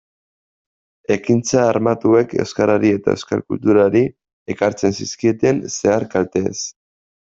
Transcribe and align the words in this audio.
Ekintza 1.15 1.59
armatuek 1.73 2.33
euskarari 2.43 2.91
eta 2.99 3.15
euskal 3.17 3.43
kulturari 3.51 4.01
ekartzen 4.55 4.97
zizkieten 5.01 5.61
zehar-kalteez. 5.77 6.57